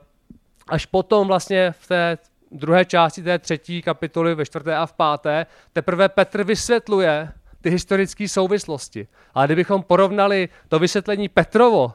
až 0.67 0.85
potom 0.85 1.27
vlastně 1.27 1.71
v 1.79 1.87
té 1.87 2.17
druhé 2.51 2.85
části 2.85 3.23
té 3.23 3.39
třetí 3.39 3.81
kapitoly, 3.81 4.35
ve 4.35 4.45
čtvrté 4.45 4.75
a 4.75 4.85
v 4.85 4.93
páté, 4.93 5.45
teprve 5.73 6.09
Petr 6.09 6.43
vysvětluje 6.43 7.31
ty 7.61 7.69
historické 7.69 8.27
souvislosti. 8.27 9.07
Ale 9.33 9.47
kdybychom 9.47 9.83
porovnali 9.83 10.49
to 10.67 10.79
vysvětlení 10.79 11.29
Petrovo 11.29 11.93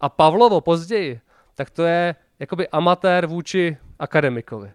a 0.00 0.08
Pavlovo 0.08 0.60
později, 0.60 1.20
tak 1.54 1.70
to 1.70 1.84
je 1.84 2.14
jakoby 2.38 2.68
amatér 2.68 3.26
vůči 3.26 3.76
akademikovi. 3.98 4.72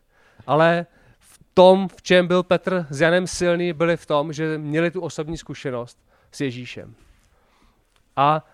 Ale 0.48 0.86
v 1.20 1.40
tom, 1.54 1.88
v 1.88 2.02
čem 2.02 2.28
byl 2.28 2.44
Petr 2.44 2.86
s 2.90 3.02
Janem 3.02 3.28
silný, 3.28 3.74
byli 3.74 3.98
v 3.98 4.06
tom, 4.06 4.34
že 4.34 4.58
měli 4.58 4.92
tu 4.92 5.02
osobní 5.02 5.38
zkušenost 5.38 5.98
s 6.32 6.42
Ježíšem. 6.42 6.96
A 8.16 8.46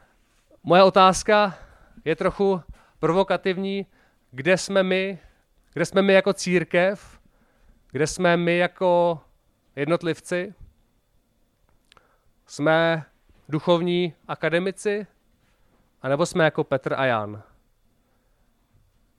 moje 0.64 0.84
otázka 0.84 1.58
je 2.06 2.16
trochu 2.16 2.62
provokativní, 3.00 3.86
kde 4.32 4.58
jsme 4.58 4.84
my, 4.84 5.20
kde 5.78 5.86
jsme 5.86 6.02
my 6.02 6.14
jako 6.14 6.34
církev, 6.34 7.20
kde 7.92 8.08
jsme 8.08 8.38
my 8.38 8.58
jako 8.58 9.20
jednotlivci, 9.76 10.54
jsme 12.46 13.06
duchovní 13.50 14.14
akademici, 14.28 15.08
anebo 16.02 16.26
jsme 16.26 16.44
jako 16.44 16.64
Petr 16.64 16.94
a 16.94 17.06
Jan. 17.06 17.44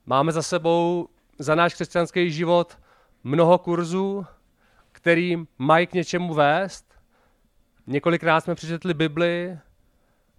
Máme 0.06 0.32
za 0.32 0.42
sebou 0.42 1.08
za 1.38 1.54
náš 1.54 1.74
křesťanský 1.74 2.30
život 2.30 2.78
mnoho 3.24 3.58
kurzů, 3.58 4.26
který 4.92 5.36
mají 5.58 5.86
k 5.86 5.92
něčemu 5.92 6.34
vést. 6.34 6.94
Několikrát 7.86 8.40
jsme 8.40 8.54
přečetli 8.54 8.94
Bibli 8.94 9.58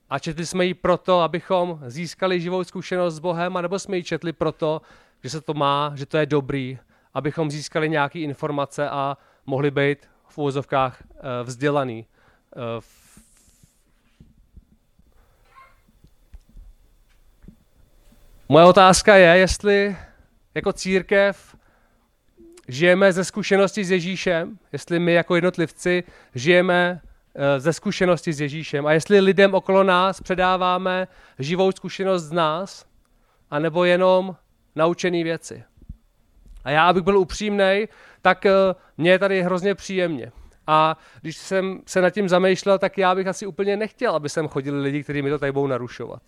a 0.10 0.20
četli 0.20 0.46
jsme 0.46 0.66
ji 0.66 0.74
proto, 0.74 1.20
abychom 1.20 1.80
získali 1.86 2.42
živou 2.42 2.64
zkušenost 2.64 3.16
s 3.16 3.20
Bohem, 3.20 3.58
anebo 3.58 3.80
jsme 3.80 3.98
ji 3.98 4.04
četli 4.04 4.34
proto, 4.34 4.82
že 5.24 5.30
se 5.30 5.42
to 5.42 5.54
má, 5.54 5.92
že 5.96 6.06
to 6.06 6.18
je 6.18 6.26
dobrý, 6.26 6.80
abychom 7.14 7.52
získali 7.52 7.90
nějaké 7.90 8.20
informace 8.20 8.90
a 8.90 9.18
mohli 9.46 9.72
být 9.72 10.10
v 10.28 10.38
úvozovkách 10.38 11.02
eh, 11.02 11.44
vzdělaný. 11.44 12.06
Eh, 12.56 12.82
Moje 18.52 18.66
otázka 18.66 19.16
je, 19.16 19.38
jestli 19.38 19.98
jako 20.56 20.74
církev 20.74 21.56
žijeme 22.68 23.14
ze 23.14 23.26
zkušenosti 23.26 23.86
s 23.86 23.92
Ježíšem, 23.92 24.60
jestli 24.72 25.00
my 25.00 25.14
jako 25.14 25.36
jednotlivci 25.36 26.04
žijeme 26.36 27.02
eh, 27.36 27.60
ze 27.60 27.74
zkušenosti 27.74 28.34
s 28.34 28.42
Ježíšem 28.42 28.88
a 28.88 28.94
jestli 28.94 29.20
lidem 29.20 29.54
okolo 29.54 29.84
nás 29.84 30.22
předáváme 30.22 31.08
živou 31.40 31.72
zkušenost 31.72 32.24
z 32.24 32.32
nás, 32.32 32.86
anebo 33.52 33.86
jenom 33.86 34.36
naučené 34.80 35.24
věci. 35.24 35.64
A 36.64 36.72
já, 36.72 36.88
abych 36.88 37.04
byl 37.04 37.18
upřímný, 37.18 37.88
tak 38.22 38.46
uh, 38.46 38.52
mě 38.98 39.12
je 39.12 39.20
tady 39.20 39.44
hrozně 39.44 39.76
příjemně. 39.76 40.32
A 40.68 40.98
když 41.22 41.38
jsem 41.38 41.82
se 41.86 42.02
nad 42.02 42.10
tím 42.10 42.30
zamýšlel, 42.30 42.78
tak 42.78 42.98
já 42.98 43.16
bych 43.16 43.28
asi 43.28 43.46
úplně 43.46 43.78
nechtěl, 43.78 44.16
aby 44.16 44.30
sem 44.30 44.48
chodili 44.48 44.82
lidi, 44.82 45.04
kteří 45.04 45.22
mi 45.22 45.30
to 45.30 45.40
tady 45.40 45.52
budou 45.52 45.68
narušovat. 45.68 46.22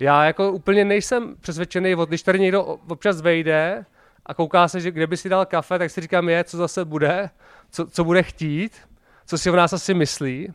Já 0.00 0.24
jako 0.24 0.52
úplně 0.52 0.84
nejsem 0.84 1.36
přesvědčený, 1.40 1.94
když 2.06 2.22
tady 2.22 2.40
někdo 2.40 2.64
občas 2.64 3.20
vejde 3.20 3.84
a 4.26 4.34
kouká 4.34 4.68
se, 4.68 4.80
že 4.80 4.90
kde 4.90 5.06
by 5.06 5.16
si 5.16 5.28
dal 5.28 5.46
kafe, 5.46 5.78
tak 5.78 5.90
si 5.90 6.00
říkám, 6.00 6.28
je, 6.28 6.44
co 6.44 6.56
zase 6.56 6.84
bude, 6.84 7.30
co, 7.70 7.86
co 7.86 8.04
bude 8.04 8.22
chtít, 8.22 8.72
co 9.26 9.38
si 9.38 9.50
o 9.50 9.56
nás 9.56 9.72
asi 9.72 9.94
myslí. 9.94 10.52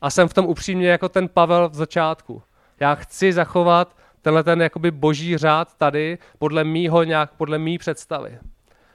A 0.00 0.10
jsem 0.10 0.28
v 0.28 0.34
tom 0.34 0.46
upřímně 0.46 0.88
jako 0.88 1.08
ten 1.08 1.28
Pavel 1.28 1.68
v 1.68 1.74
začátku. 1.74 2.42
Já 2.80 2.94
chci 2.94 3.32
zachovat 3.32 3.96
tenhle 4.26 4.44
ten 4.44 4.62
jakoby 4.62 4.90
boží 4.90 5.36
řád 5.36 5.74
tady 5.74 6.18
podle 6.38 6.64
mýho 6.64 7.02
nějak, 7.02 7.32
podle 7.32 7.58
mý 7.58 7.78
představy. 7.78 8.38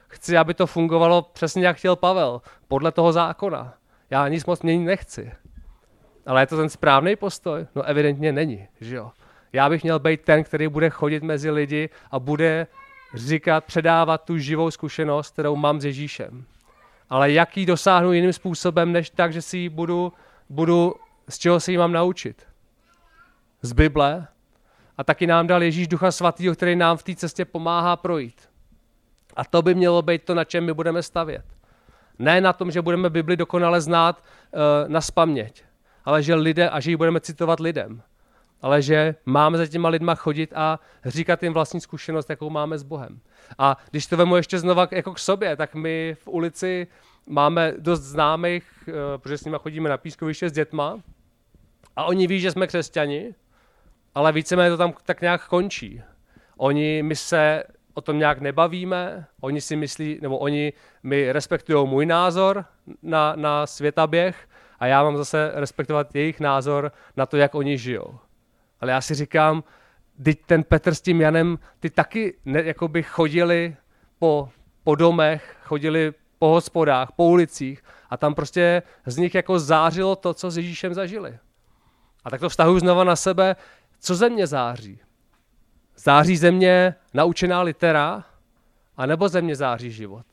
Chci, 0.08 0.36
aby 0.36 0.54
to 0.54 0.66
fungovalo 0.66 1.22
přesně 1.22 1.66
jak 1.66 1.76
chtěl 1.76 1.96
Pavel, 1.96 2.42
podle 2.68 2.92
toho 2.92 3.12
zákona. 3.12 3.74
Já 4.10 4.28
nic 4.28 4.46
moc 4.46 4.62
měnit 4.62 4.84
nechci. 4.84 5.32
Ale 6.26 6.42
je 6.42 6.46
to 6.46 6.56
ten 6.56 6.68
správný 6.68 7.16
postoj? 7.16 7.66
No 7.74 7.82
evidentně 7.82 8.32
není, 8.32 8.68
že 8.80 8.96
jo. 8.96 9.10
Já 9.52 9.68
bych 9.68 9.82
měl 9.82 9.98
být 9.98 10.22
ten, 10.22 10.44
který 10.44 10.68
bude 10.68 10.90
chodit 10.90 11.22
mezi 11.22 11.50
lidi 11.50 11.88
a 12.10 12.18
bude 12.18 12.66
říkat, 13.14 13.64
předávat 13.64 14.24
tu 14.24 14.38
živou 14.38 14.70
zkušenost, 14.70 15.32
kterou 15.32 15.56
mám 15.56 15.80
s 15.80 15.84
Ježíšem. 15.84 16.44
Ale 17.10 17.32
jak 17.32 17.56
ji 17.56 17.66
dosáhnu 17.66 18.12
jiným 18.12 18.32
způsobem, 18.32 18.92
než 18.92 19.10
tak, 19.10 19.32
že 19.32 19.42
si 19.42 19.58
ji 19.58 19.68
budu, 19.68 20.12
budu, 20.48 20.94
z 21.28 21.38
čeho 21.38 21.60
se 21.60 21.72
ji 21.72 21.78
mám 21.78 21.92
naučit? 21.92 22.46
Z 23.62 23.72
Bible. 23.72 24.26
A 24.98 25.04
taky 25.04 25.26
nám 25.26 25.46
dal 25.46 25.62
Ježíš 25.62 25.88
Ducha 25.88 26.12
Svatého, 26.12 26.54
který 26.54 26.76
nám 26.76 26.96
v 26.96 27.02
té 27.02 27.14
cestě 27.14 27.44
pomáhá 27.44 27.96
projít. 27.96 28.48
A 29.36 29.44
to 29.44 29.62
by 29.62 29.74
mělo 29.74 30.02
být 30.02 30.24
to, 30.24 30.34
na 30.34 30.44
čem 30.44 30.64
my 30.64 30.74
budeme 30.74 31.02
stavět. 31.02 31.44
Ne 32.18 32.40
na 32.40 32.52
tom, 32.52 32.70
že 32.70 32.82
budeme 32.82 33.10
Bibli 33.10 33.36
dokonale 33.36 33.80
znát 33.80 34.24
uh, 34.24 34.60
na 34.88 35.00
spaměť, 35.00 35.64
ale 36.04 36.22
že 36.22 36.34
lidé, 36.34 36.70
a 36.70 36.80
že 36.80 36.90
ji 36.90 36.96
budeme 36.96 37.20
citovat 37.20 37.60
lidem 37.60 38.02
ale 38.62 38.82
že 38.82 39.14
máme 39.26 39.58
za 39.58 39.66
těma 39.66 39.88
lidma 39.88 40.14
chodit 40.14 40.52
a 40.54 40.80
říkat 41.04 41.42
jim 41.42 41.52
vlastní 41.52 41.80
zkušenost, 41.80 42.30
jakou 42.30 42.50
máme 42.50 42.78
s 42.78 42.82
Bohem. 42.82 43.20
A 43.58 43.76
když 43.90 44.06
to 44.06 44.16
vemu 44.16 44.36
ještě 44.36 44.58
znova 44.58 44.88
jako 44.90 45.12
k 45.12 45.18
sobě, 45.18 45.56
tak 45.56 45.74
my 45.74 46.16
v 46.18 46.28
ulici 46.28 46.86
máme 47.26 47.74
dost 47.78 48.00
známých, 48.00 48.64
eh, 48.88 48.92
protože 49.18 49.38
s 49.38 49.44
nimi 49.44 49.56
chodíme 49.60 49.88
na 49.88 49.96
pískoviště 49.96 50.48
s 50.48 50.52
dětma 50.52 51.00
a 51.96 52.04
oni 52.04 52.26
ví, 52.26 52.40
že 52.40 52.50
jsme 52.50 52.66
křesťani, 52.66 53.34
ale 54.14 54.32
víceméně 54.32 54.70
to 54.70 54.76
tam 54.76 54.94
tak 55.04 55.20
nějak 55.20 55.48
končí. 55.48 56.02
Oni, 56.56 57.02
my 57.02 57.16
se 57.16 57.64
o 57.94 58.00
tom 58.00 58.18
nějak 58.18 58.40
nebavíme, 58.40 59.26
oni 59.40 59.60
si 59.60 59.76
myslí, 59.76 60.18
nebo 60.22 60.38
oni 60.38 60.72
mi 61.02 61.32
respektují 61.32 61.88
můj 61.88 62.06
názor 62.06 62.64
na, 63.02 63.32
na 63.36 63.66
světaběh 63.66 64.48
a 64.78 64.86
já 64.86 65.02
mám 65.02 65.16
zase 65.16 65.50
respektovat 65.54 66.14
jejich 66.14 66.40
názor 66.40 66.92
na 67.16 67.26
to, 67.26 67.36
jak 67.36 67.54
oni 67.54 67.78
žijou. 67.78 68.18
Ale 68.80 68.92
já 68.92 69.00
si 69.00 69.14
říkám, 69.14 69.64
teď 70.24 70.38
ten 70.46 70.64
Petr 70.64 70.94
s 70.94 71.00
tím 71.00 71.20
Janem, 71.20 71.58
ty 71.80 71.90
taky 71.90 72.36
ne, 72.44 72.62
jakoby 72.62 73.02
chodili 73.02 73.76
po, 74.18 74.48
po 74.84 74.94
domech, 74.94 75.56
chodili 75.62 76.12
po 76.38 76.46
hospodách, 76.48 77.12
po 77.16 77.24
ulicích 77.24 77.82
a 78.10 78.16
tam 78.16 78.34
prostě 78.34 78.82
z 79.06 79.16
nich 79.16 79.34
jako 79.34 79.58
zářilo 79.58 80.16
to, 80.16 80.34
co 80.34 80.50
s 80.50 80.56
Ježíšem 80.56 80.94
zažili. 80.94 81.38
A 82.24 82.30
tak 82.30 82.40
to 82.40 82.48
vztahuji 82.48 82.80
znova 82.80 83.04
na 83.04 83.16
sebe, 83.16 83.56
co 84.02 84.14
ze 84.14 84.28
mě 84.28 84.46
září? 84.46 85.00
Září 85.96 86.36
ze 86.36 86.50
mě 86.50 86.94
naučená 87.14 87.62
litera, 87.62 88.24
anebo 88.96 89.28
ze 89.28 89.42
mě 89.42 89.56
září 89.56 89.90
život? 89.90 90.26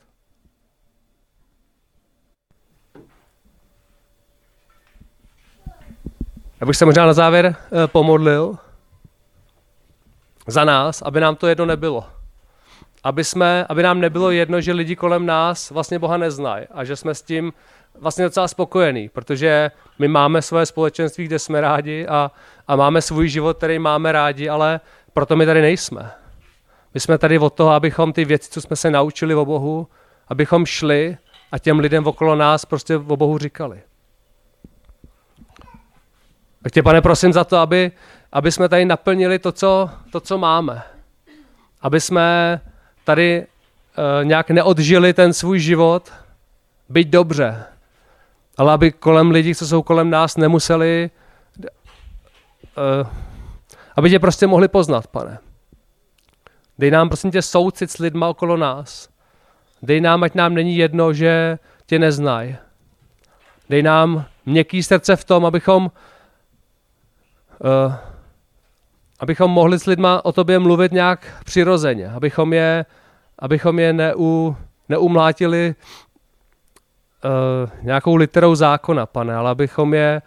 Já 6.60 6.66
bych 6.66 6.76
se 6.76 6.84
možná 6.84 7.06
na 7.06 7.12
závěr 7.12 7.56
eh, 7.56 7.86
pomodlil 7.86 8.58
za 10.46 10.64
nás, 10.64 11.02
aby 11.02 11.20
nám 11.20 11.36
to 11.36 11.46
jedno 11.46 11.66
nebylo. 11.66 12.08
Aby, 13.04 13.24
jsme, 13.24 13.66
aby 13.68 13.82
nám 13.82 14.00
nebylo 14.00 14.30
jedno, 14.30 14.60
že 14.60 14.72
lidi 14.72 14.96
kolem 14.96 15.26
nás 15.26 15.70
vlastně 15.70 15.98
Boha 15.98 16.16
neznají 16.16 16.66
a 16.70 16.84
že 16.84 16.96
jsme 16.96 17.14
s 17.14 17.22
tím 17.22 17.52
vlastně 17.98 18.24
docela 18.24 18.48
spokojení, 18.48 19.08
protože 19.08 19.70
my 19.98 20.08
máme 20.08 20.42
svoje 20.42 20.66
společenství, 20.66 21.24
kde 21.24 21.38
jsme 21.38 21.60
rádi 21.60 22.06
a, 22.06 22.30
a 22.68 22.76
máme 22.76 23.02
svůj 23.02 23.28
život, 23.28 23.56
který 23.56 23.78
máme 23.78 24.12
rádi, 24.12 24.48
ale 24.48 24.80
proto 25.12 25.36
my 25.36 25.46
tady 25.46 25.62
nejsme. 25.62 26.10
My 26.94 27.00
jsme 27.00 27.18
tady 27.18 27.38
od 27.38 27.54
toho, 27.54 27.70
abychom 27.70 28.12
ty 28.12 28.24
věci, 28.24 28.50
co 28.50 28.60
jsme 28.60 28.76
se 28.76 28.90
naučili 28.90 29.34
o 29.34 29.44
Bohu, 29.44 29.88
abychom 30.28 30.66
šli 30.66 31.16
a 31.52 31.58
těm 31.58 31.78
lidem 31.78 32.06
okolo 32.06 32.34
nás 32.34 32.64
prostě 32.64 32.96
o 32.96 33.16
Bohu 33.16 33.38
říkali. 33.38 33.80
Tak 36.62 36.72
tě, 36.72 36.82
pane, 36.82 37.02
prosím 37.02 37.32
za 37.32 37.44
to, 37.44 37.56
aby, 37.56 37.92
aby 38.32 38.52
jsme 38.52 38.68
tady 38.68 38.84
naplnili 38.84 39.38
to 39.38 39.52
co, 39.52 39.90
to, 40.12 40.20
co 40.20 40.38
máme. 40.38 40.82
Aby 41.82 42.00
jsme 42.00 42.60
tady 43.04 43.46
uh, 43.46 44.24
nějak 44.24 44.50
neodžili 44.50 45.12
ten 45.12 45.32
svůj 45.32 45.58
život, 45.58 46.12
být 46.88 47.08
dobře. 47.08 47.64
Ale 48.60 48.72
aby 48.72 48.92
kolem 48.92 49.30
lidí, 49.30 49.54
co 49.54 49.66
jsou 49.66 49.82
kolem 49.82 50.10
nás, 50.10 50.36
nemuseli, 50.36 51.10
uh, 51.60 53.08
aby 53.96 54.10
tě 54.10 54.18
prostě 54.18 54.46
mohli 54.46 54.68
poznat, 54.68 55.06
pane. 55.06 55.38
Dej 56.78 56.90
nám, 56.90 57.08
prosím 57.08 57.30
tě, 57.30 57.42
soucit 57.42 57.90
s 57.90 57.98
lidma 57.98 58.28
okolo 58.28 58.56
nás. 58.56 59.08
Dej 59.82 60.00
nám, 60.00 60.22
ať 60.22 60.34
nám 60.34 60.54
není 60.54 60.76
jedno, 60.76 61.12
že 61.12 61.58
tě 61.86 61.98
neznají. 61.98 62.56
Dej 63.70 63.82
nám 63.82 64.24
měkký 64.46 64.82
srdce 64.82 65.16
v 65.16 65.24
tom, 65.24 65.46
abychom 65.46 65.90
uh, 67.58 67.94
abychom 69.20 69.50
mohli 69.50 69.78
s 69.78 69.86
lidma 69.86 70.24
o 70.24 70.32
tobě 70.32 70.58
mluvit 70.58 70.92
nějak 70.92 71.42
přirozeně, 71.44 72.10
abychom 72.10 72.52
je, 72.52 72.84
abychom 73.38 73.78
je 73.78 73.92
neu, 73.92 74.54
neumlátili 74.88 75.74
nějakou 77.82 78.16
literou 78.16 78.54
zákona, 78.54 79.06
pane, 79.06 79.34
ale 79.34 79.50
abychom 79.50 79.94
je 79.94 80.22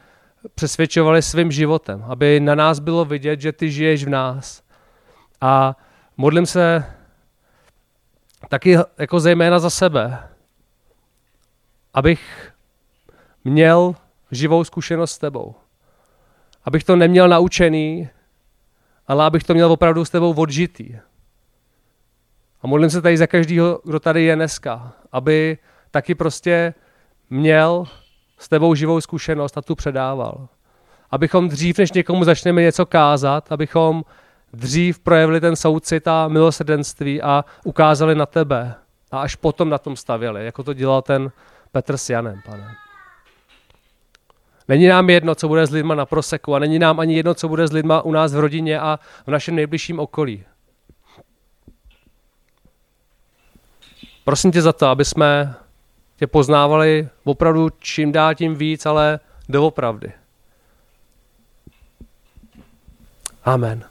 přesvědčovali 0.56 1.21
svým 1.21 1.51
životem, 1.51 2.03
aby 2.08 2.39
na 2.39 2.56
nás 2.56 2.79
bylo 2.79 3.06
vidět, 3.06 3.41
že 3.41 3.51
ty 3.51 3.71
žiješ 3.71 4.03
v 4.03 4.10
nás. 4.10 4.63
A 5.41 5.77
modlím 6.17 6.45
se 6.45 6.86
taky 8.49 8.77
jako 8.97 9.19
zejména 9.19 9.60
za 9.60 9.69
sebe, 9.69 10.29
abych 11.93 12.51
měl 13.43 13.95
živou 14.32 14.63
zkušenost 14.63 15.12
s 15.12 15.17
tebou 15.17 15.56
abych 16.65 16.84
to 16.84 16.95
neměl 16.95 17.27
naučený, 17.27 18.10
ale 19.08 19.25
abych 19.25 19.43
to 19.43 19.53
měl 19.53 19.71
opravdu 19.71 20.06
s 20.06 20.10
tebou 20.10 20.34
odžitý. 20.34 20.95
A 22.62 22.67
modlím 22.67 22.89
se 22.89 23.01
tady 23.01 23.17
za 23.17 23.27
každého, 23.27 23.82
kdo 23.86 23.99
tady 23.99 24.23
je 24.23 24.36
dneska, 24.36 24.93
aby 25.12 25.58
taky 25.91 26.15
prostě 26.15 26.73
měl 27.33 27.85
s 28.37 28.49
tebou 28.49 28.75
živou 28.75 29.01
zkušenost 29.01 29.57
a 29.57 29.61
tu 29.61 29.75
předával. 29.75 30.47
Abychom 31.11 31.49
dřív, 31.49 31.77
než 31.77 31.91
někomu 31.91 32.23
začneme 32.23 32.61
něco 32.61 32.85
kázat, 32.85 33.51
abychom 33.51 34.03
dřív 34.53 34.99
projevili 34.99 35.41
ten 35.41 35.55
soucit 35.55 36.07
a 36.07 36.27
milosrdenství 36.27 37.21
a 37.21 37.45
ukázali 37.63 38.15
na 38.15 38.25
tebe. 38.25 38.75
A 39.11 39.19
až 39.19 39.35
potom 39.35 39.69
na 39.69 39.77
tom 39.77 39.95
stavěli, 39.95 40.45
jako 40.45 40.63
to 40.63 40.73
dělal 40.73 41.01
ten 41.01 41.31
Petr 41.71 41.97
s 41.97 42.09
Janem, 42.09 42.41
pane. 42.45 42.75
Není 44.67 44.87
nám 44.87 45.09
jedno, 45.09 45.35
co 45.35 45.47
bude 45.47 45.65
s 45.65 45.71
lidma 45.71 45.95
na 45.95 46.05
proseku 46.05 46.55
a 46.55 46.59
není 46.59 46.79
nám 46.79 46.99
ani 46.99 47.15
jedno, 47.15 47.33
co 47.33 47.47
bude 47.47 47.67
s 47.67 47.71
lidma 47.71 48.01
u 48.01 48.11
nás 48.11 48.33
v 48.33 48.39
rodině 48.39 48.79
a 48.79 48.99
v 49.27 49.31
našem 49.31 49.55
nejbližším 49.55 49.99
okolí. 49.99 50.43
Prosím 54.23 54.51
tě 54.51 54.61
za 54.61 54.73
to, 54.73 54.87
aby 54.87 55.05
jsme 55.05 55.55
tě 56.23 56.27
poznávali 56.27 57.09
opravdu 57.23 57.69
čím 57.79 58.12
dál 58.12 58.36
tím 58.36 58.55
víc, 58.55 58.86
ale 58.86 59.19
doopravdy. 59.49 60.12
Amen. 63.43 63.83